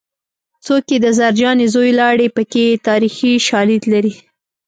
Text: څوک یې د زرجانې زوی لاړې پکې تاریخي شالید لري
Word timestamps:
څوک 0.65 0.83
یې 0.91 0.97
د 1.01 1.07
زرجانې 1.17 1.65
زوی 1.73 1.91
لاړې 1.99 2.27
پکې 2.35 2.65
تاریخي 2.87 3.33
شالید 3.47 3.83
لري 3.93 4.13